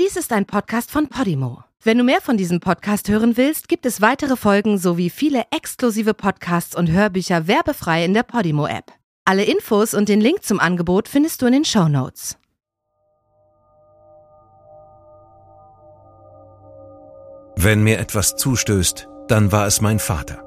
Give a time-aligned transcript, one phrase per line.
[0.00, 1.64] Dies ist ein Podcast von Podimo.
[1.82, 6.14] Wenn du mehr von diesem Podcast hören willst, gibt es weitere Folgen sowie viele exklusive
[6.14, 8.90] Podcasts und Hörbücher werbefrei in der Podimo-App.
[9.26, 12.38] Alle Infos und den Link zum Angebot findest du in den Show Notes.
[17.56, 20.42] Wenn mir etwas zustößt, dann war es mein Vater.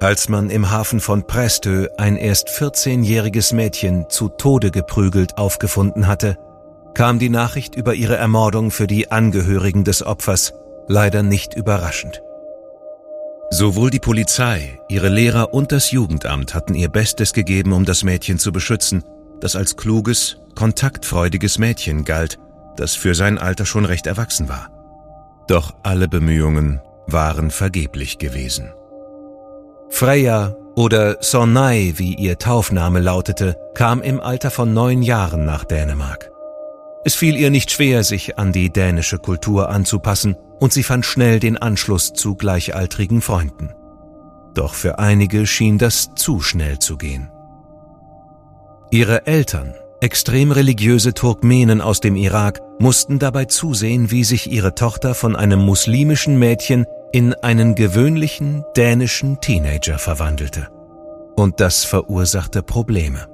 [0.00, 6.36] Als man im Hafen von Prestö ein erst 14-jähriges Mädchen zu Tode geprügelt aufgefunden hatte,
[6.94, 10.54] kam die Nachricht über ihre Ermordung für die Angehörigen des Opfers
[10.88, 12.22] leider nicht überraschend.
[13.50, 18.38] Sowohl die Polizei, ihre Lehrer und das Jugendamt hatten ihr Bestes gegeben, um das Mädchen
[18.38, 19.04] zu beschützen,
[19.40, 22.38] das als kluges, kontaktfreudiges Mädchen galt,
[22.76, 24.70] das für sein Alter schon recht erwachsen war.
[25.46, 28.72] Doch alle Bemühungen waren vergeblich gewesen.
[29.90, 36.33] Freya oder Sonai, wie ihr Taufname lautete, kam im Alter von neun Jahren nach Dänemark.
[37.04, 41.38] Es fiel ihr nicht schwer, sich an die dänische Kultur anzupassen, und sie fand schnell
[41.40, 43.70] den Anschluss zu gleichaltrigen Freunden.
[44.54, 47.30] Doch für einige schien das zu schnell zu gehen.
[48.90, 55.14] Ihre Eltern, extrem religiöse Turkmenen aus dem Irak, mussten dabei zusehen, wie sich ihre Tochter
[55.14, 60.68] von einem muslimischen Mädchen in einen gewöhnlichen dänischen Teenager verwandelte.
[61.36, 63.33] Und das verursachte Probleme.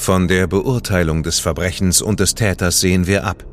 [0.00, 3.44] von der Beurteilung des Verbrechens und des Täters sehen wir ab,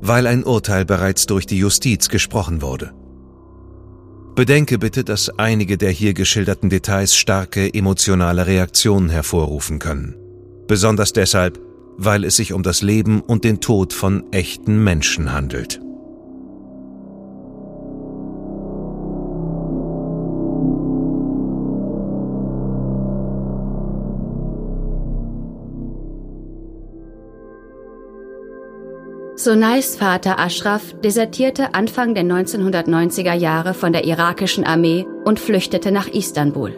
[0.00, 2.92] weil ein Urteil bereits durch die Justiz gesprochen wurde.
[4.34, 10.14] Bedenke bitte, dass einige der hier geschilderten Details starke emotionale Reaktionen hervorrufen können.
[10.66, 11.58] Besonders deshalb,
[11.96, 15.80] weil es sich um das Leben und den Tod von echten Menschen handelt.
[29.38, 36.08] Sonais Vater Ashraf desertierte Anfang der 1990er Jahre von der irakischen Armee und flüchtete nach
[36.08, 36.72] Istanbul.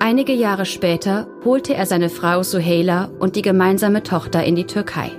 [0.00, 5.12] Einige Jahre später holte er seine Frau Suheila und die gemeinsame Tochter in die Türkei.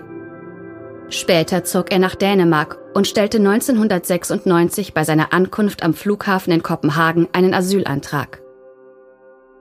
[1.09, 7.27] Später zog er nach Dänemark und stellte 1996 bei seiner Ankunft am Flughafen in Kopenhagen
[7.33, 8.41] einen Asylantrag.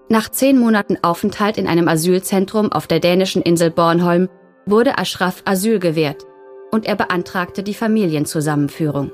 [0.08, 4.30] Nach zehn Monaten Aufenthalt in einem Asylzentrum auf der dänischen Insel Bornholm
[4.66, 6.26] wurde Ashraf Asyl gewährt
[6.70, 9.12] und er beantragte die Familienzusammenführung.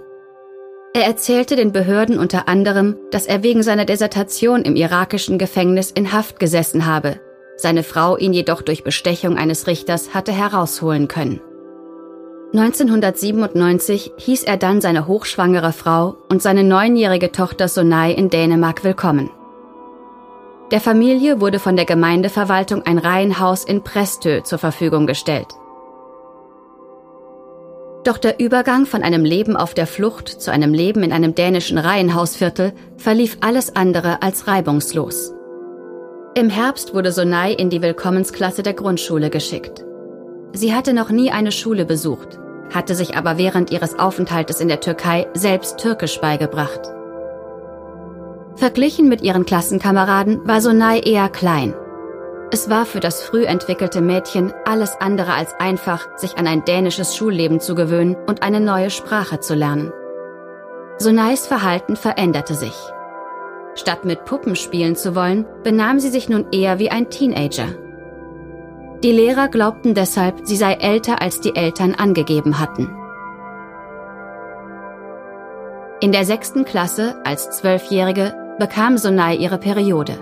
[0.94, 6.12] Er erzählte den Behörden unter anderem, dass er wegen seiner Desertation im irakischen Gefängnis in
[6.12, 7.20] Haft gesessen habe,
[7.56, 11.40] seine Frau ihn jedoch durch Bestechung eines Richters hatte herausholen können.
[12.54, 19.30] 1997 hieß er dann seine hochschwangere Frau und seine neunjährige Tochter Sonai in Dänemark willkommen.
[20.71, 25.49] Der Familie wurde von der Gemeindeverwaltung ein Reihenhaus in Prestö zur Verfügung gestellt.
[28.05, 31.78] Doch der Übergang von einem Leben auf der Flucht zu einem Leben in einem dänischen
[31.78, 35.33] Reihenhausviertel verlief alles andere als reibungslos.
[36.34, 39.84] Im Herbst wurde Sonai in die Willkommensklasse der Grundschule geschickt.
[40.53, 42.41] Sie hatte noch nie eine Schule besucht,
[42.75, 46.81] hatte sich aber während ihres Aufenthaltes in der Türkei selbst Türkisch beigebracht.
[48.56, 51.74] Verglichen mit ihren Klassenkameraden war Sonai eher klein.
[52.50, 57.16] Es war für das früh entwickelte Mädchen alles andere als einfach, sich an ein dänisches
[57.16, 59.90] Schulleben zu gewöhnen und eine neue Sprache zu lernen.
[60.98, 62.74] Sonais Verhalten veränderte sich.
[63.74, 67.69] Statt mit Puppen spielen zu wollen, benahm sie sich nun eher wie ein Teenager.
[69.02, 72.94] Die Lehrer glaubten deshalb, sie sei älter als die Eltern angegeben hatten.
[76.00, 80.19] In der sechsten Klasse, als Zwölfjährige, bekam Sonai ihre Periode.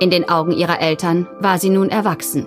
[0.00, 2.46] In den Augen ihrer Eltern war sie nun erwachsen.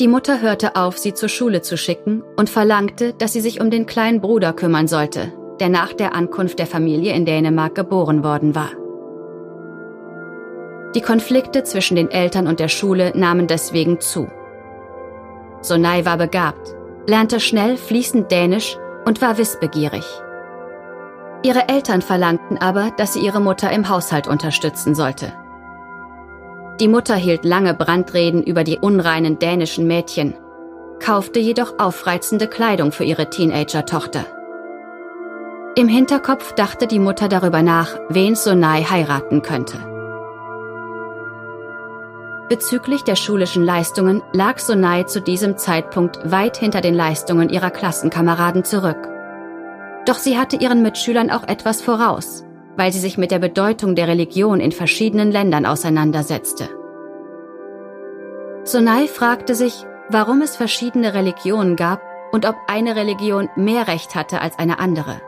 [0.00, 3.70] Die Mutter hörte auf, sie zur Schule zu schicken und verlangte, dass sie sich um
[3.70, 8.54] den kleinen Bruder kümmern sollte, der nach der Ankunft der Familie in Dänemark geboren worden
[8.54, 8.70] war.
[10.94, 14.28] Die Konflikte zwischen den Eltern und der Schule nahmen deswegen zu.
[15.60, 16.74] Sonai war begabt,
[17.06, 20.04] lernte schnell fließend Dänisch und war wissbegierig.
[21.42, 25.32] Ihre Eltern verlangten aber, dass sie ihre Mutter im Haushalt unterstützen sollte.
[26.80, 30.34] Die Mutter hielt lange Brandreden über die unreinen dänischen Mädchen,
[31.00, 34.24] kaufte jedoch aufreizende Kleidung für ihre Teenager-Tochter.
[35.74, 39.78] Im Hinterkopf dachte die Mutter darüber nach, wen Sonai heiraten könnte.
[42.48, 48.64] Bezüglich der schulischen Leistungen lag Sonai zu diesem Zeitpunkt weit hinter den Leistungen ihrer Klassenkameraden
[48.64, 49.11] zurück.
[50.06, 52.44] Doch sie hatte ihren Mitschülern auch etwas voraus,
[52.76, 56.68] weil sie sich mit der Bedeutung der Religion in verschiedenen Ländern auseinandersetzte.
[58.64, 62.00] Sonai fragte sich, warum es verschiedene Religionen gab
[62.32, 65.20] und ob eine Religion mehr Recht hatte als eine andere.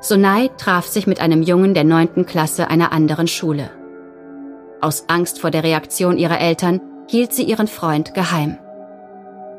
[0.00, 3.70] Sonai traf sich mit einem Jungen der neunten Klasse einer anderen Schule.
[4.80, 8.58] Aus Angst vor der Reaktion ihrer Eltern hielt sie ihren Freund geheim.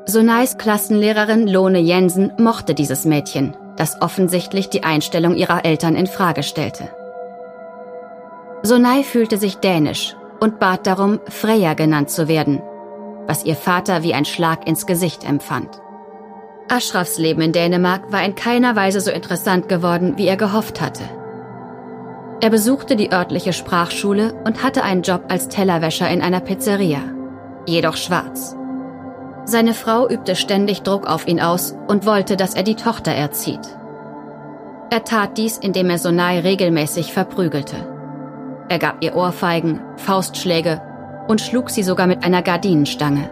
[0.09, 6.43] Sonais Klassenlehrerin Lone Jensen mochte dieses Mädchen, das offensichtlich die Einstellung ihrer Eltern in Frage
[6.43, 6.87] stellte.
[8.63, 12.61] Sonai fühlte sich dänisch und bat darum, Freya genannt zu werden,
[13.25, 15.81] was ihr Vater wie ein Schlag ins Gesicht empfand.
[16.69, 21.03] Ashrafs Leben in Dänemark war in keiner Weise so interessant geworden, wie er gehofft hatte.
[22.39, 27.01] Er besuchte die örtliche Sprachschule und hatte einen Job als Tellerwäscher in einer Pizzeria,
[27.65, 28.55] jedoch schwarz.
[29.47, 33.61] Seine Frau übte ständig Druck auf ihn aus und wollte, dass er die Tochter erzieht.
[34.89, 37.77] Er tat dies, indem er Sonai regelmäßig verprügelte.
[38.67, 40.81] Er gab ihr Ohrfeigen, Faustschläge
[41.29, 43.29] und schlug sie sogar mit einer Gardinenstange.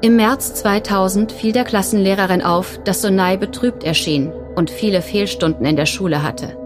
[0.00, 5.76] Im März 2000 fiel der Klassenlehrerin auf, dass Sonai betrübt erschien und viele Fehlstunden in
[5.76, 6.56] der Schule hatte.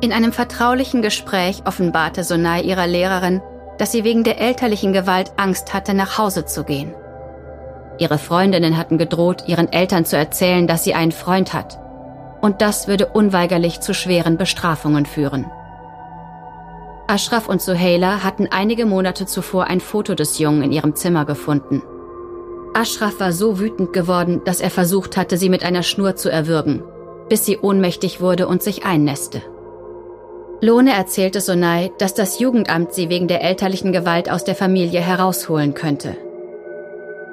[0.00, 3.42] In einem vertraulichen Gespräch offenbarte Sonai ihrer Lehrerin,
[3.78, 6.92] dass sie wegen der elterlichen Gewalt Angst hatte, nach Hause zu gehen.
[7.98, 11.78] Ihre Freundinnen hatten gedroht, ihren Eltern zu erzählen, dass sie einen Freund hat.
[12.40, 15.46] Und das würde unweigerlich zu schweren Bestrafungen führen.
[17.08, 21.82] Ashraf und Suhaila hatten einige Monate zuvor ein Foto des Jungen in ihrem Zimmer gefunden.
[22.74, 26.84] Ashraf war so wütend geworden, dass er versucht hatte, sie mit einer Schnur zu erwürgen,
[27.28, 29.42] bis sie ohnmächtig wurde und sich einnässte.
[30.60, 35.74] Lohne erzählte Sonai, dass das Jugendamt sie wegen der elterlichen Gewalt aus der Familie herausholen
[35.74, 36.16] könnte.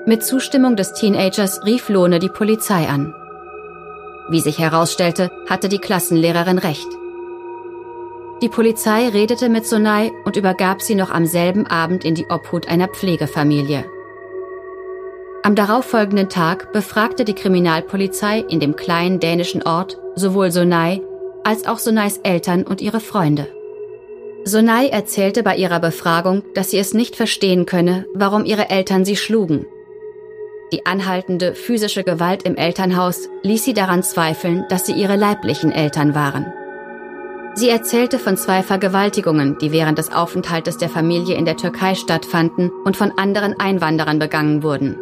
[0.06, 3.16] Mit Zustimmung des Teenagers rief Lohne die Polizei an.
[4.30, 6.88] Wie sich herausstellte, hatte die Klassenlehrerin recht.
[8.44, 12.68] Die Polizei redete mit Sonai und übergab sie noch am selben Abend in die Obhut
[12.68, 13.86] einer Pflegefamilie.
[15.42, 21.01] Am darauffolgenden Tag befragte die Kriminalpolizei in dem kleinen dänischen Ort sowohl Sonai
[21.46, 23.48] als auch Sonais Eltern und ihre Freunde.
[24.44, 29.16] Sonai erzählte bei ihrer Befragung, dass sie es nicht verstehen könne, warum ihre Eltern sie
[29.16, 29.66] schlugen.
[30.72, 36.16] Die anhaltende physische Gewalt im Elternhaus ließ sie daran zweifeln, dass sie ihre leiblichen Eltern
[36.16, 36.52] waren.
[37.54, 42.70] Sie erzählte von zwei Vergewaltigungen, die während des Aufenthaltes der Familie in der Türkei stattfanden
[42.84, 44.98] und von anderen Einwanderern begangen wurden.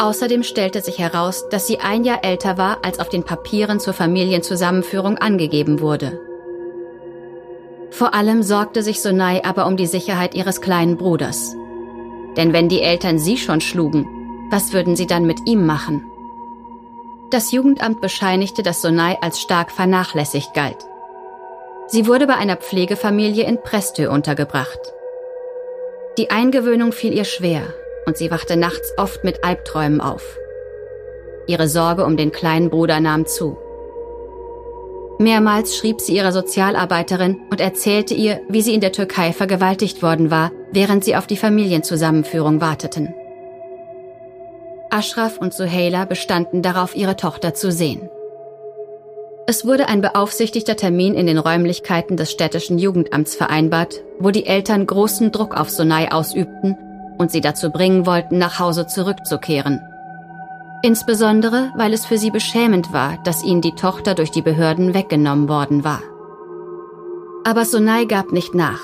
[0.00, 3.92] Außerdem stellte sich heraus, dass sie ein Jahr älter war, als auf den Papieren zur
[3.92, 6.18] Familienzusammenführung angegeben wurde.
[7.90, 11.54] Vor allem sorgte sich Sonai aber um die Sicherheit ihres kleinen Bruders.
[12.38, 14.06] Denn wenn die Eltern sie schon schlugen,
[14.50, 16.02] was würden sie dann mit ihm machen?
[17.28, 20.78] Das Jugendamt bescheinigte, dass Sonai als stark vernachlässigt galt.
[21.88, 24.80] Sie wurde bei einer Pflegefamilie in Prestö untergebracht.
[26.16, 27.74] Die Eingewöhnung fiel ihr schwer
[28.06, 30.36] und sie wachte nachts oft mit Albträumen auf.
[31.46, 33.56] Ihre Sorge um den kleinen Bruder nahm zu.
[35.18, 40.30] Mehrmals schrieb sie ihrer Sozialarbeiterin und erzählte ihr, wie sie in der Türkei vergewaltigt worden
[40.30, 43.14] war, während sie auf die Familienzusammenführung warteten.
[44.90, 48.08] Ashraf und Suhaila bestanden darauf, ihre Tochter zu sehen.
[49.46, 54.86] Es wurde ein beaufsichtigter Termin in den Räumlichkeiten des städtischen Jugendamts vereinbart, wo die Eltern
[54.86, 56.76] großen Druck auf Sonai ausübten
[57.20, 59.82] und sie dazu bringen wollten, nach Hause zurückzukehren.
[60.80, 65.46] Insbesondere, weil es für sie beschämend war, dass ihnen die Tochter durch die Behörden weggenommen
[65.46, 66.00] worden war.
[67.44, 68.80] Aber Sonai gab nicht nach.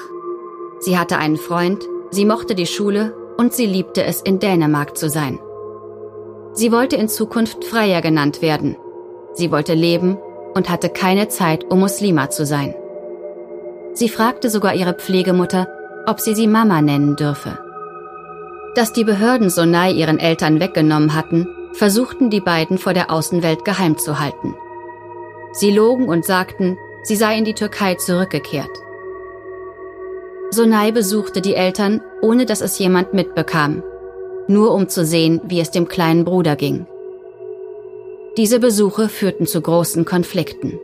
[0.81, 5.09] Sie hatte einen Freund, sie mochte die Schule und sie liebte es, in Dänemark zu
[5.09, 5.39] sein.
[6.53, 8.77] Sie wollte in Zukunft Freier genannt werden.
[9.33, 10.19] Sie wollte leben
[10.55, 12.75] und hatte keine Zeit, um Muslima zu sein.
[13.95, 15.69] Sie fragte sogar ihre Pflegemutter,
[16.07, 17.66] ob sie sie Mama nennen dürfe.
[18.77, 23.97] Dass die Behörden Sonai ihren Eltern weggenommen hatten, versuchten die beiden vor der Außenwelt geheim
[23.97, 24.55] zu halten.
[25.53, 28.69] Sie logen und sagten, sie sei in die Türkei zurückgekehrt.
[30.51, 33.83] Sonai besuchte die Eltern, ohne dass es jemand mitbekam,
[34.47, 36.87] nur um zu sehen, wie es dem kleinen Bruder ging.
[38.37, 40.79] Diese Besuche führten zu großen Konflikten.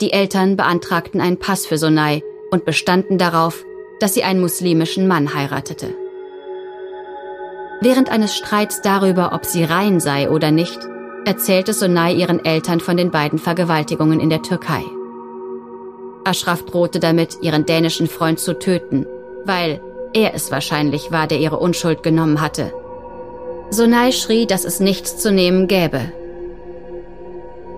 [0.00, 3.64] Die Eltern beantragten einen Pass für Sonai und bestanden darauf,
[4.00, 5.94] dass sie einen muslimischen Mann heiratete.
[7.80, 10.78] Während eines Streits darüber, ob sie rein sei oder nicht,
[11.24, 14.82] erzählte Sonai ihren Eltern von den beiden Vergewaltigungen in der Türkei.
[16.24, 19.06] Ashraf drohte damit, ihren dänischen Freund zu töten,
[19.44, 19.80] weil
[20.14, 22.72] er es wahrscheinlich war, der ihre Unschuld genommen hatte.
[23.70, 26.12] Sonai schrie, dass es nichts zu nehmen gäbe.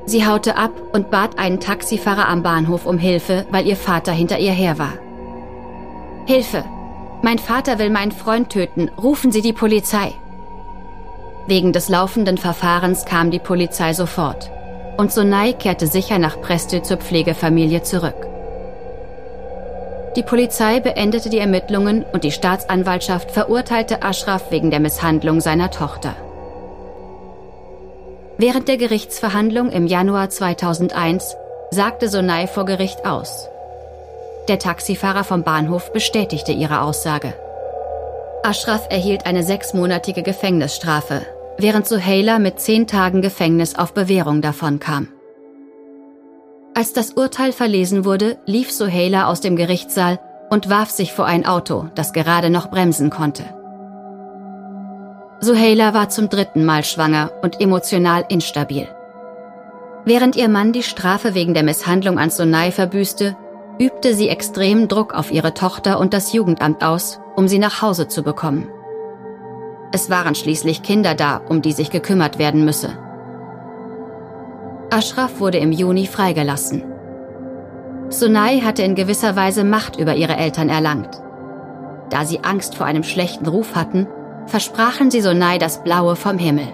[0.05, 4.38] Sie haute ab und bat einen Taxifahrer am Bahnhof um Hilfe, weil ihr Vater hinter
[4.38, 4.93] ihr her war.
[6.26, 6.65] Hilfe!
[7.23, 8.90] Mein Vater will meinen Freund töten.
[9.02, 10.12] Rufen Sie die Polizei.
[11.46, 14.50] Wegen des laufenden Verfahrens kam die Polizei sofort.
[14.96, 18.26] Und Sonai kehrte sicher nach Prestö zur Pflegefamilie zurück.
[20.16, 26.14] Die Polizei beendete die Ermittlungen und die Staatsanwaltschaft verurteilte Ashraf wegen der Misshandlung seiner Tochter.
[28.38, 31.37] Während der Gerichtsverhandlung im Januar 2001
[31.70, 33.49] sagte Sonai vor Gericht aus.
[34.49, 37.35] Der Taxifahrer vom Bahnhof bestätigte ihre Aussage.
[38.45, 41.26] Ashraf erhielt eine sechsmonatige Gefängnisstrafe,
[41.59, 45.09] während Suheila mit zehn Tagen Gefängnis auf Bewährung davonkam.
[46.75, 51.45] Als das Urteil verlesen wurde, lief Suheila aus dem Gerichtssaal und warf sich vor ein
[51.45, 53.43] Auto, das gerade noch bremsen konnte.
[55.41, 58.87] Suheila war zum dritten Mal schwanger und emotional instabil.
[60.05, 63.37] Während ihr Mann die Strafe wegen der Misshandlung an Sonai verbüßte,
[63.78, 68.09] übte sie extremen Druck auf ihre Tochter und das Jugendamt aus, um sie nach Hause
[68.09, 68.68] zu bekommen.
[69.92, 72.99] Es waren schließlich Kinder da, um die sich gekümmert werden müsse.
[74.90, 76.85] Ashraf wurde im Juni freigelassen.
[78.09, 81.21] Sunai hatte in gewisser Weise Macht über ihre Eltern erlangt.
[82.11, 84.06] Da sie Angst vor einem schlechten Ruf hatten,
[84.47, 86.68] versprachen sie Sunai das Blaue vom Himmel.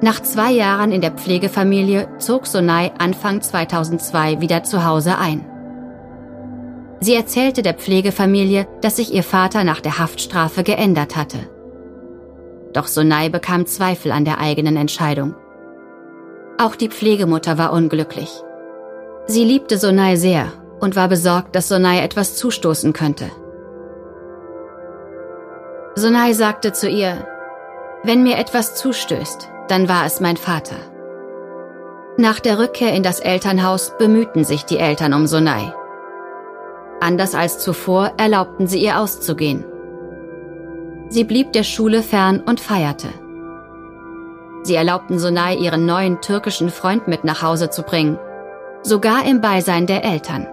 [0.00, 5.44] Nach zwei Jahren in der Pflegefamilie zog Sunai Anfang 2002 wieder zu Hause ein.
[7.00, 11.38] Sie erzählte der Pflegefamilie, dass sich ihr Vater nach der Haftstrafe geändert hatte.
[12.72, 15.34] Doch Sunai bekam Zweifel an der eigenen Entscheidung.
[16.58, 18.30] Auch die Pflegemutter war unglücklich.
[19.26, 23.30] Sie liebte Sonai sehr und war besorgt, dass Sonai etwas zustoßen könnte.
[25.96, 27.26] Sonai sagte zu ihr,
[28.04, 30.76] wenn mir etwas zustößt, dann war es mein Vater.
[32.16, 35.72] Nach der Rückkehr in das Elternhaus bemühten sich die Eltern um Sonai.
[37.00, 39.64] Anders als zuvor erlaubten sie ihr auszugehen.
[41.10, 43.08] Sie blieb der Schule fern und feierte.
[44.64, 48.18] Sie erlaubten Sonai ihren neuen türkischen Freund mit nach Hause zu bringen,
[48.82, 50.46] sogar im Beisein der Eltern.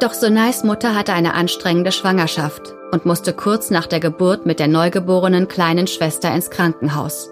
[0.00, 4.68] Doch Sonais Mutter hatte eine anstrengende Schwangerschaft und musste kurz nach der Geburt mit der
[4.68, 7.30] neugeborenen kleinen Schwester ins Krankenhaus.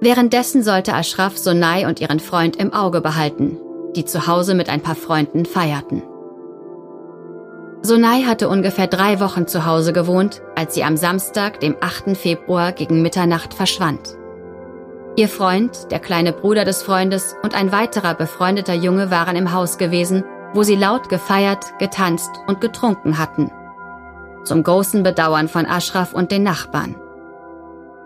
[0.00, 3.58] Währenddessen sollte Ashraf Sonai und ihren Freund im Auge behalten,
[3.94, 6.02] die zu Hause mit ein paar Freunden feierten.
[7.82, 12.16] Sonai hatte ungefähr drei Wochen zu Hause gewohnt, als sie am Samstag, dem 8.
[12.16, 14.16] Februar gegen Mitternacht verschwand.
[15.16, 19.76] Ihr Freund, der kleine Bruder des Freundes und ein weiterer befreundeter Junge waren im Haus
[19.76, 23.50] gewesen, wo sie laut gefeiert, getanzt und getrunken hatten.
[24.44, 26.96] Zum großen Bedauern von Ashraf und den Nachbarn.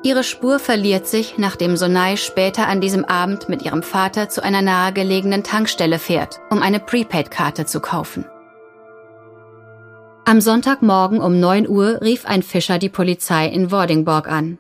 [0.05, 4.61] Ihre Spur verliert sich, nachdem Sonai später an diesem Abend mit ihrem Vater zu einer
[4.61, 8.27] nahegelegenen Tankstelle fährt, um eine Prepaid-Karte zu kaufen.
[10.27, 14.59] Am Sonntagmorgen um 9 Uhr rief ein Fischer die Polizei in Vordingborg an.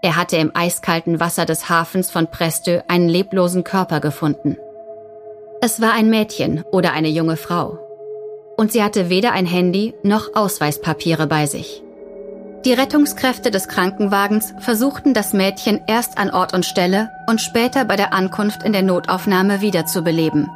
[0.00, 4.56] Er hatte im eiskalten Wasser des Hafens von Prestö einen leblosen Körper gefunden.
[5.60, 7.80] Es war ein Mädchen oder eine junge Frau.
[8.56, 11.82] Und sie hatte weder ein Handy noch Ausweispapiere bei sich.
[12.64, 17.96] Die Rettungskräfte des Krankenwagens versuchten das Mädchen erst an Ort und Stelle und später bei
[17.96, 20.48] der Ankunft in der Notaufnahme wiederzubeleben.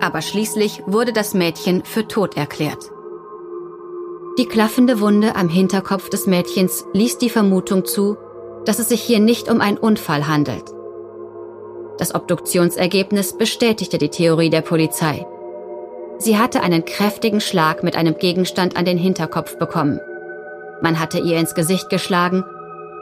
[0.00, 2.90] Aber schließlich wurde das Mädchen für tot erklärt.
[4.38, 8.16] Die klaffende Wunde am Hinterkopf des Mädchens ließ die Vermutung zu,
[8.64, 10.64] dass es sich hier nicht um einen Unfall handelt.
[11.98, 15.26] Das Obduktionsergebnis bestätigte die Theorie der Polizei.
[16.18, 20.00] Sie hatte einen kräftigen Schlag mit einem Gegenstand an den Hinterkopf bekommen.
[20.82, 22.44] Man hatte ihr ins Gesicht geschlagen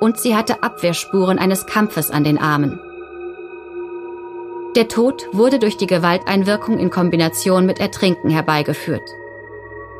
[0.00, 2.80] und sie hatte Abwehrspuren eines Kampfes an den Armen.
[4.76, 9.08] Der Tod wurde durch die Gewalteinwirkung in Kombination mit Ertrinken herbeigeführt.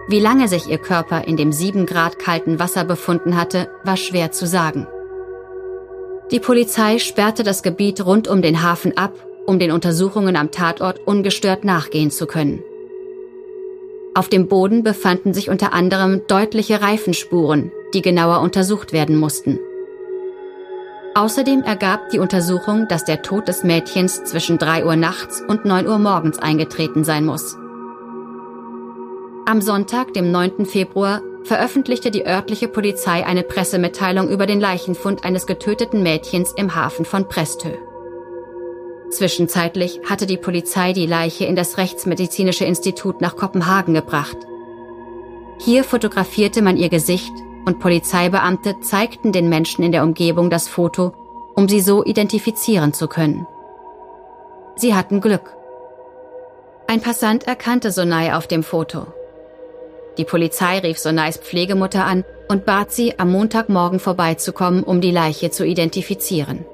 [0.08, 4.32] Wie lange sich ihr Körper in dem sieben Grad kalten Wasser befunden hatte, war schwer
[4.32, 4.86] zu sagen.
[6.30, 9.12] Die Polizei sperrte das Gebiet rund um den Hafen ab,
[9.46, 12.62] um den Untersuchungen am Tatort ungestört nachgehen zu können.
[14.14, 19.58] Auf dem Boden befanden sich unter anderem deutliche Reifenspuren, die genauer untersucht werden mussten.
[21.16, 25.86] Außerdem ergab die Untersuchung, dass der Tod des Mädchens zwischen 3 Uhr nachts und 9
[25.88, 27.56] Uhr morgens eingetreten sein muss.
[29.46, 30.64] Am Sonntag, dem 9.
[30.64, 37.04] Februar, veröffentlichte die örtliche Polizei eine Pressemitteilung über den Leichenfund eines getöteten Mädchens im Hafen
[37.04, 37.68] von Prestö.
[39.14, 44.36] Zwischenzeitlich hatte die Polizei die Leiche in das Rechtsmedizinische Institut nach Kopenhagen gebracht.
[45.58, 47.32] Hier fotografierte man ihr Gesicht
[47.64, 51.12] und Polizeibeamte zeigten den Menschen in der Umgebung das Foto,
[51.54, 53.46] um sie so identifizieren zu können.
[54.74, 55.54] Sie hatten Glück.
[56.88, 59.06] Ein Passant erkannte Sonai auf dem Foto.
[60.18, 65.52] Die Polizei rief Sonais Pflegemutter an und bat sie, am Montagmorgen vorbeizukommen, um die Leiche
[65.52, 66.64] zu identifizieren.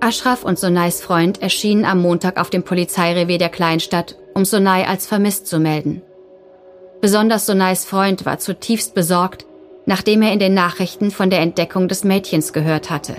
[0.00, 5.06] Ashraf und Sonais Freund erschienen am Montag auf dem Polizeirevier der Kleinstadt, um Sonai als
[5.06, 6.02] vermisst zu melden.
[7.00, 9.44] Besonders Sonais Freund war zutiefst besorgt,
[9.86, 13.16] nachdem er in den Nachrichten von der Entdeckung des Mädchens gehört hatte.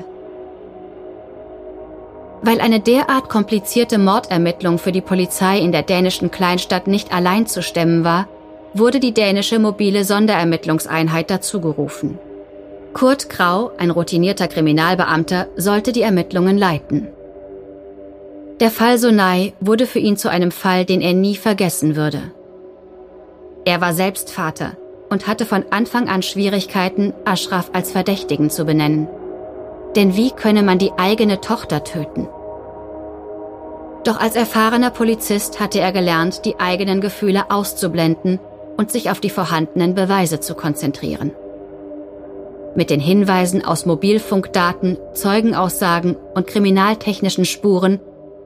[2.42, 7.62] Weil eine derart komplizierte Mordermittlung für die Polizei in der dänischen Kleinstadt nicht allein zu
[7.62, 8.30] stemmen war,
[8.74, 12.20] wurde die dänische mobile Sonderermittlungseinheit dazugerufen.
[12.94, 17.08] Kurt Grau, ein routinierter Kriminalbeamter, sollte die Ermittlungen leiten.
[18.60, 22.22] Der Fall Sonai wurde für ihn zu einem Fall, den er nie vergessen würde.
[23.64, 24.72] Er war selbst Vater
[25.10, 29.08] und hatte von Anfang an Schwierigkeiten, Ashraf als Verdächtigen zu benennen.
[29.96, 32.28] Denn wie könne man die eigene Tochter töten?
[34.04, 38.40] Doch als erfahrener Polizist hatte er gelernt, die eigenen Gefühle auszublenden
[38.78, 41.32] und sich auf die vorhandenen Beweise zu konzentrieren.
[42.76, 48.00] Mit den Hinweisen aus Mobilfunkdaten, Zeugenaussagen und kriminaltechnischen Spuren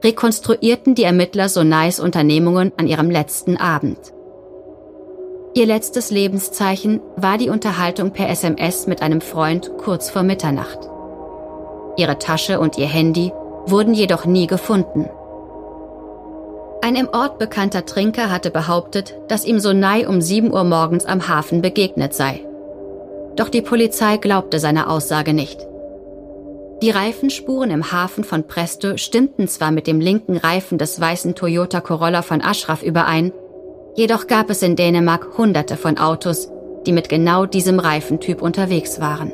[0.03, 4.13] rekonstruierten die Ermittler Sonais Unternehmungen an ihrem letzten Abend.
[5.56, 10.80] Ihr letztes Lebenszeichen war die Unterhaltung per SMS mit einem Freund kurz vor Mitternacht.
[11.96, 13.32] Ihre Tasche und ihr Handy
[13.65, 15.10] wurden jedoch nie gefunden.
[16.82, 21.27] Ein im Ort bekannter Trinker hatte behauptet, dass ihm Sonai um 7 Uhr morgens am
[21.27, 22.46] Hafen begegnet sei.
[23.35, 25.59] Doch die Polizei glaubte seiner Aussage nicht.
[26.81, 31.79] Die Reifenspuren im Hafen von Presto stimmten zwar mit dem linken Reifen des weißen Toyota
[31.79, 33.31] Corolla von Ashraf überein,
[33.96, 36.50] jedoch gab es in Dänemark hunderte von Autos,
[36.85, 39.31] die mit genau diesem Reifentyp unterwegs waren.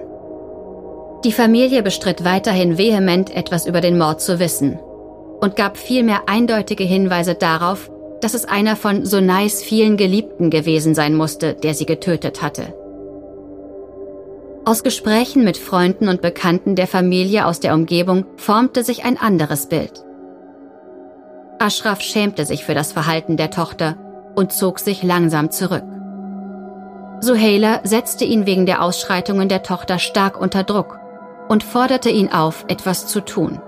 [1.23, 4.79] Die Familie bestritt weiterhin vehement etwas über den Mord zu wissen
[5.41, 7.89] und gab vielmehr eindeutige Hinweise darauf,
[8.21, 12.73] dass es einer von Sonais vielen Geliebten gewesen sein musste, der sie getötet hatte.
[14.65, 19.67] Aus Gesprächen mit Freunden und Bekannten der Familie aus der Umgebung formte sich ein anderes
[19.67, 20.03] Bild.
[21.59, 23.97] Ashraf schämte sich für das Verhalten der Tochter
[24.35, 25.83] und zog sich langsam zurück.
[27.21, 30.99] Suheila setzte ihn wegen der Ausschreitungen der Tochter stark unter Druck
[31.49, 33.59] und forderte ihn auf, etwas zu tun.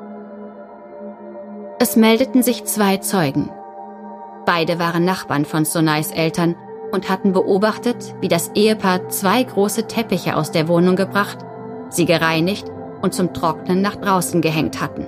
[1.79, 3.49] Es meldeten sich zwei Zeugen.
[4.45, 6.55] Beide waren Nachbarn von Sonais Eltern
[6.91, 11.39] und hatten beobachtet, wie das Ehepaar zwei große Teppiche aus der Wohnung gebracht,
[11.89, 12.67] sie gereinigt
[13.01, 15.05] und zum Trocknen nach draußen gehängt hatten.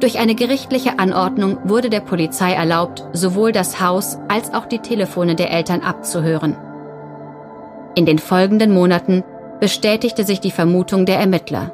[0.00, 5.34] Durch eine gerichtliche Anordnung wurde der Polizei erlaubt, sowohl das Haus als auch die Telefone
[5.34, 6.56] der Eltern abzuhören.
[7.96, 9.24] In den folgenden Monaten
[9.58, 11.72] bestätigte sich die Vermutung der Ermittler.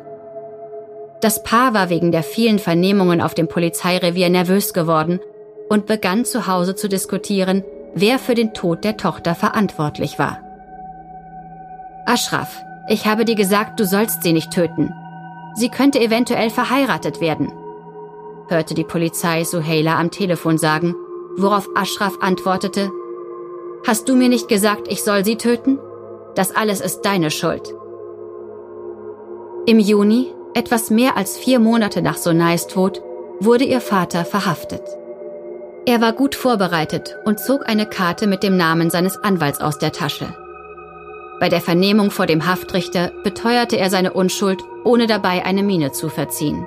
[1.21, 5.21] Das Paar war wegen der vielen Vernehmungen auf dem Polizeirevier nervös geworden
[5.69, 7.63] und begann zu Hause zu diskutieren,
[7.95, 10.41] wer für den Tod der Tochter verantwortlich war.
[12.07, 14.93] Ashraf, ich habe dir gesagt, du sollst sie nicht töten.
[15.55, 17.53] Sie könnte eventuell verheiratet werden,
[18.49, 20.95] hörte die Polizei Suheila am Telefon sagen,
[21.37, 22.91] worauf Ashraf antwortete,
[23.87, 25.79] Hast du mir nicht gesagt, ich soll sie töten?
[26.35, 27.75] Das alles ist deine Schuld.
[29.67, 33.03] Im Juni, etwas mehr als vier Monate nach Sonais Tod,
[33.41, 34.83] wurde ihr Vater verhaftet.
[35.87, 39.93] Er war gut vorbereitet und zog eine Karte mit dem Namen seines Anwalts aus der
[39.93, 40.35] Tasche.
[41.41, 46.09] Bei der Vernehmung vor dem Haftrichter beteuerte er seine Unschuld, ohne dabei eine Miene zu
[46.09, 46.67] verziehen.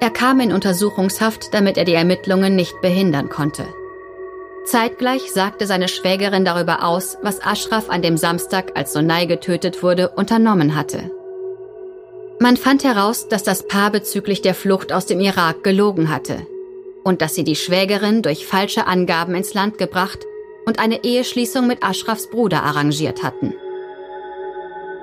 [0.00, 3.64] Er kam in Untersuchungshaft, damit er die Ermittlungen nicht behindern konnte.
[4.64, 10.10] Zeitgleich sagte seine Schwägerin darüber aus, was Ashraf an dem Samstag, als Sonai getötet wurde,
[10.10, 11.10] unternommen hatte.
[12.38, 16.46] Man fand heraus, dass das Paar bezüglich der Flucht aus dem Irak gelogen hatte
[17.02, 20.20] und dass sie die Schwägerin durch falsche Angaben ins Land gebracht
[20.66, 23.54] und eine Eheschließung mit Ashrafs Bruder arrangiert hatten.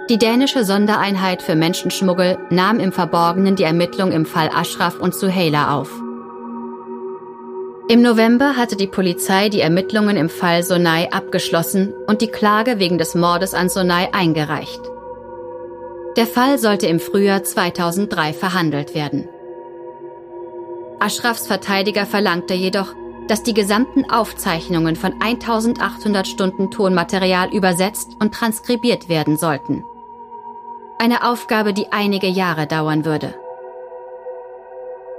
[0.09, 5.75] Die dänische Sondereinheit für Menschenschmuggel nahm im Verborgenen die Ermittlung im Fall Ashraf und Suheila
[5.77, 5.91] auf.
[7.89, 12.97] Im November hatte die Polizei die Ermittlungen im Fall Sonai abgeschlossen und die Klage wegen
[12.97, 14.81] des Mordes an Sonai eingereicht.
[16.15, 19.27] Der Fall sollte im Frühjahr 2003 verhandelt werden.
[21.01, 22.93] Ashrafs Verteidiger verlangte jedoch,
[23.27, 29.83] dass die gesamten Aufzeichnungen von 1800 Stunden Tonmaterial übersetzt und transkribiert werden sollten.
[30.97, 33.35] Eine Aufgabe, die einige Jahre dauern würde.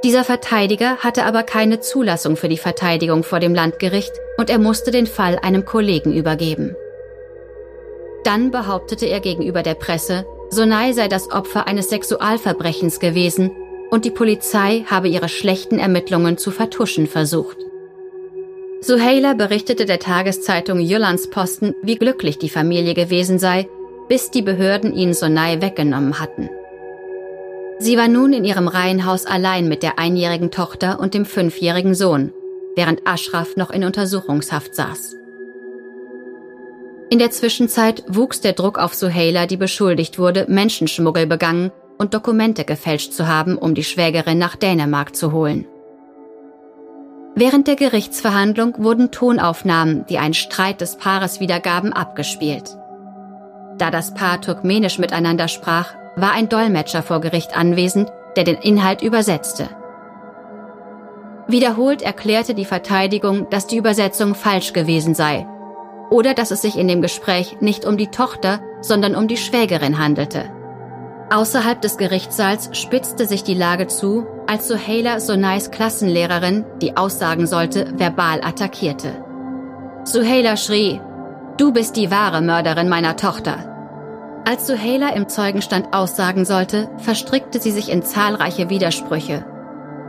[0.03, 4.91] Dieser Verteidiger hatte aber keine Zulassung für die Verteidigung vor dem Landgericht und er musste
[4.91, 6.75] den Fall einem Kollegen übergeben.
[8.25, 13.53] Dann behauptete er gegenüber der Presse, Sonai sei das Opfer eines Sexualverbrechens gewesen
[13.91, 17.57] und die Polizei habe ihre schlechten Ermittlungen zu vertuschen versucht.
[18.81, 23.69] Suheila berichtete der Tageszeitung Jyllandsposten, wie glücklich die Familie gewesen sei,
[24.09, 26.49] bis die Behörden ihn Sonai weggenommen hatten.
[27.79, 32.33] Sie war nun in ihrem Reihenhaus allein mit der einjährigen Tochter und dem fünfjährigen Sohn,
[32.75, 35.17] während Ashraf noch in Untersuchungshaft saß.
[37.11, 42.65] In der Zwischenzeit wuchs der Druck auf Suheila, die beschuldigt wurde, Menschenschmuggel begangen und Dokumente
[42.65, 45.67] gefälscht zu haben, um die Schwägerin nach Dänemark zu holen.
[47.35, 52.75] Während der Gerichtsverhandlung wurden Tonaufnahmen, die einen Streit des Paares wiedergaben, abgespielt.
[53.77, 59.03] Da das Paar turkmenisch miteinander sprach, war ein Dolmetscher vor Gericht anwesend, der den Inhalt
[59.03, 59.69] übersetzte.
[61.49, 65.47] Wiederholt erklärte die Verteidigung, dass die Übersetzung falsch gewesen sei
[66.11, 69.99] oder dass es sich in dem Gespräch nicht um die Tochter, sondern um die Schwägerin
[69.99, 70.60] handelte.
[71.33, 77.93] Außerhalb des Gerichtssaals spitzte sich die Lage zu, als Suheila Sonais Klassenlehrerin, die aussagen sollte,
[77.97, 79.25] verbal attackierte.
[80.03, 81.01] Suheila schrie,
[81.57, 84.43] Du bist die wahre Mörderin meiner Tochter.
[84.45, 89.45] Als Suheila im Zeugenstand aussagen sollte, verstrickte sie sich in zahlreiche Widersprüche.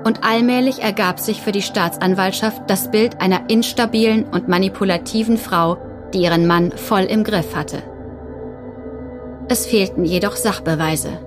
[0.03, 5.77] Und allmählich ergab sich für die Staatsanwaltschaft das Bild einer instabilen und manipulativen Frau,
[6.15, 7.83] die ihren Mann voll im Griff hatte.
[9.51, 11.19] Es fehlten jedoch Sachbeweise.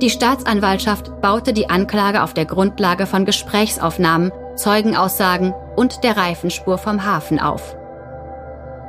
[0.00, 7.06] Die Staatsanwaltschaft baute die Anklage auf der Grundlage von Gesprächsaufnahmen, Zeugenaussagen und der Reifenspur vom
[7.06, 7.76] Hafen auf.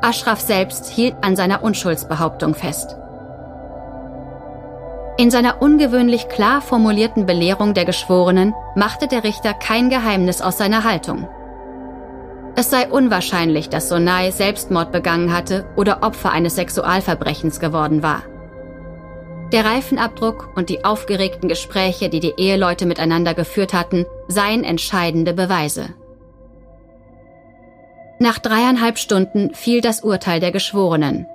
[0.01, 2.97] Ashraf selbst hielt an seiner Unschuldsbehauptung fest.
[5.19, 10.83] In seiner ungewöhnlich klar formulierten Belehrung der Geschworenen machte der Richter kein Geheimnis aus seiner
[10.83, 11.27] Haltung.
[12.55, 18.23] Es sei unwahrscheinlich, dass Sonai Selbstmord begangen hatte oder Opfer eines Sexualverbrechens geworden war.
[19.51, 25.89] Der Reifenabdruck und die aufgeregten Gespräche, die die Eheleute miteinander geführt hatten, seien entscheidende Beweise.
[28.19, 31.27] Nach dreieinhalb Stunden fiel das Urteil der Geschworenen.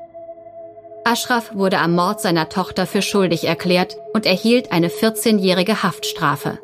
[1.05, 6.59] Ashraf wurde am Mord seiner Tochter für schuldig erklärt und erhielt eine 14-jährige Haftstrafe.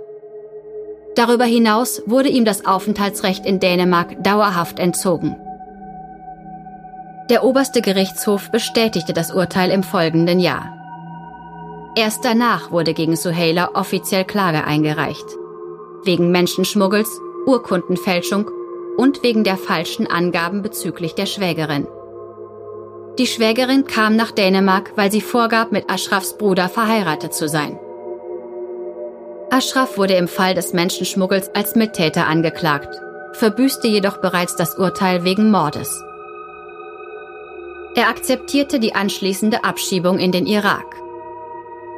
[1.15, 5.37] Darüber hinaus wurde ihm das Aufenthaltsrecht in Dänemark dauerhaft entzogen.
[7.31, 10.75] Der oberste Gerichtshof bestätigte das Urteil im folgenden Jahr.
[11.97, 15.25] Erst danach wurde gegen Suheila offiziell Klage eingereicht.
[16.03, 18.51] Wegen Menschenschmuggels, Urkundenfälschung
[18.97, 21.87] und wegen der falschen Angaben bezüglich der Schwägerin.
[23.19, 27.79] Die Schwägerin kam nach Dänemark, weil sie vorgab, mit Ashrafs Bruder verheiratet zu sein.
[29.51, 33.01] Ashraf wurde im Fall des Menschenschmuggels als Mittäter angeklagt,
[33.33, 36.03] verbüßte jedoch bereits das Urteil wegen Mordes.
[37.95, 40.85] Er akzeptierte die anschließende Abschiebung in den Irak.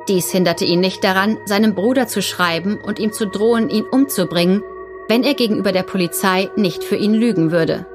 [0.09, 4.63] Dies hinderte ihn nicht daran, seinem Bruder zu schreiben und ihm zu drohen, ihn umzubringen,
[5.09, 7.87] wenn er gegenüber der Polizei nicht für ihn lügen würde.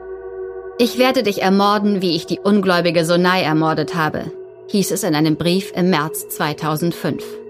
[0.77, 4.31] Ich werde dich ermorden, wie ich die ungläubige Sonai ermordet habe,
[4.69, 7.40] hieß es in einem Brief im März 2005.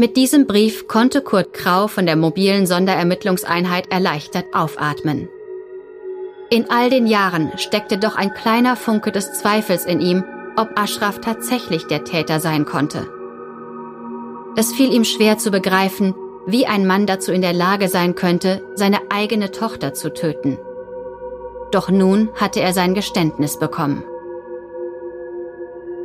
[0.00, 5.28] Mit diesem Brief konnte Kurt Krau von der mobilen Sonderermittlungseinheit erleichtert aufatmen.
[6.48, 10.24] In all den Jahren steckte doch ein kleiner Funke des Zweifels in ihm,
[10.56, 13.06] ob Ashraf tatsächlich der Täter sein konnte.
[14.56, 16.14] Es fiel ihm schwer zu begreifen,
[16.46, 20.56] wie ein Mann dazu in der Lage sein könnte, seine eigene Tochter zu töten.
[21.72, 24.02] Doch nun hatte er sein Geständnis bekommen.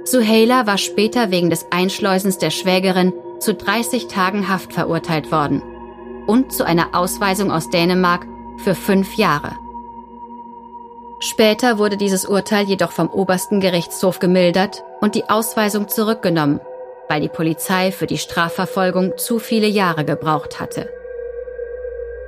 [0.04, 5.62] Suheila war später wegen des Einschleusens der Schwägerin zu 30 Tagen Haft verurteilt worden
[6.28, 9.54] und zu einer Ausweisung aus Dänemark für fünf Jahre.
[11.20, 16.60] Später wurde dieses Urteil jedoch vom obersten Gerichtshof gemildert und die Ausweisung zurückgenommen,
[17.08, 20.90] weil die Polizei für die Strafverfolgung zu viele Jahre gebraucht hatte.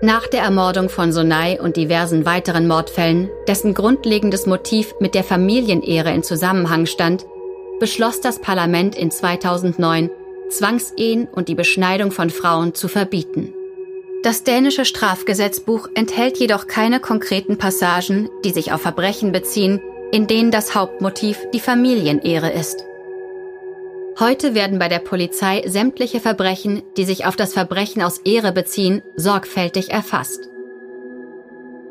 [0.02, 6.14] Nach der Ermordung von Sonai und diversen weiteren Mordfällen, dessen grundlegendes Motiv mit der Familienehre
[6.14, 7.26] in Zusammenhang stand,
[7.80, 10.12] beschloss das Parlament in 2009,
[10.50, 13.54] Zwangsehen und die Beschneidung von Frauen zu verbieten.
[14.24, 19.80] Das dänische Strafgesetzbuch enthält jedoch keine konkreten Passagen, die sich auf Verbrechen beziehen,
[20.12, 22.84] in denen das Hauptmotiv die Familienehre ist.
[24.20, 29.04] Heute werden bei der Polizei sämtliche Verbrechen, die sich auf das Verbrechen aus Ehre beziehen,
[29.16, 30.50] sorgfältig erfasst.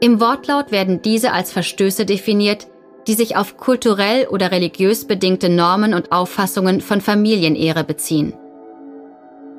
[0.01, 2.66] Im Wortlaut werden diese als Verstöße definiert,
[3.07, 8.35] die sich auf kulturell oder religiös bedingte Normen und Auffassungen von Familienehre beziehen.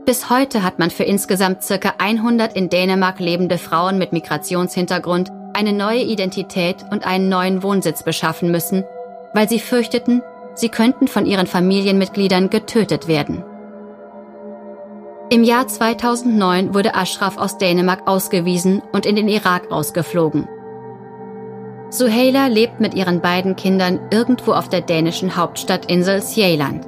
[0.07, 5.73] Bis heute hat man für insgesamt circa 100 in Dänemark lebende Frauen mit Migrationshintergrund eine
[5.73, 8.85] neue Identität und einen neuen Wohnsitz beschaffen müssen,
[9.33, 10.21] weil sie fürchteten,
[10.53, 13.43] sie könnten von ihren Familienmitgliedern getötet werden.
[15.29, 20.47] Im Jahr 2009 wurde Ashraf aus Dänemark ausgewiesen und in den Irak ausgeflogen.
[21.89, 26.87] Suheila lebt mit ihren beiden Kindern irgendwo auf der dänischen Hauptstadtinsel Sjælland.